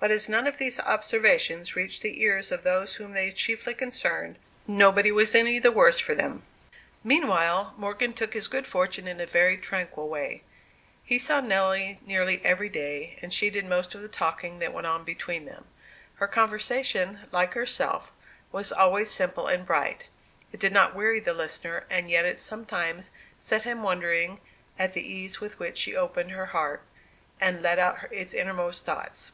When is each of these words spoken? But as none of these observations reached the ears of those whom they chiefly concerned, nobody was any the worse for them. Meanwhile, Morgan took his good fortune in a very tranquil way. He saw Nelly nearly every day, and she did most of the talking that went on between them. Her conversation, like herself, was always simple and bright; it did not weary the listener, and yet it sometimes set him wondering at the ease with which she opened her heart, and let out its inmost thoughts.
But 0.00 0.12
as 0.12 0.28
none 0.28 0.46
of 0.46 0.58
these 0.58 0.78
observations 0.78 1.74
reached 1.74 2.02
the 2.02 2.22
ears 2.22 2.52
of 2.52 2.62
those 2.62 2.94
whom 2.94 3.14
they 3.14 3.32
chiefly 3.32 3.74
concerned, 3.74 4.38
nobody 4.64 5.10
was 5.10 5.34
any 5.34 5.58
the 5.58 5.72
worse 5.72 5.98
for 5.98 6.14
them. 6.14 6.44
Meanwhile, 7.02 7.74
Morgan 7.76 8.12
took 8.12 8.32
his 8.32 8.46
good 8.46 8.68
fortune 8.68 9.08
in 9.08 9.18
a 9.20 9.26
very 9.26 9.56
tranquil 9.56 10.08
way. 10.08 10.44
He 11.02 11.18
saw 11.18 11.40
Nelly 11.40 11.98
nearly 12.06 12.40
every 12.44 12.68
day, 12.68 13.18
and 13.20 13.34
she 13.34 13.50
did 13.50 13.64
most 13.66 13.92
of 13.92 14.00
the 14.00 14.06
talking 14.08 14.60
that 14.60 14.72
went 14.72 14.86
on 14.86 15.02
between 15.02 15.46
them. 15.46 15.64
Her 16.14 16.28
conversation, 16.28 17.26
like 17.32 17.54
herself, 17.54 18.12
was 18.52 18.70
always 18.70 19.10
simple 19.10 19.48
and 19.48 19.66
bright; 19.66 20.04
it 20.52 20.60
did 20.60 20.70
not 20.72 20.94
weary 20.94 21.18
the 21.18 21.34
listener, 21.34 21.86
and 21.90 22.08
yet 22.08 22.24
it 22.24 22.38
sometimes 22.38 23.10
set 23.36 23.64
him 23.64 23.82
wondering 23.82 24.38
at 24.78 24.92
the 24.92 25.02
ease 25.02 25.40
with 25.40 25.58
which 25.58 25.76
she 25.76 25.96
opened 25.96 26.30
her 26.30 26.46
heart, 26.46 26.84
and 27.40 27.62
let 27.62 27.80
out 27.80 28.12
its 28.12 28.32
inmost 28.32 28.84
thoughts. 28.84 29.32